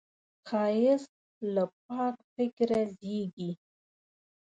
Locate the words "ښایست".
0.47-1.13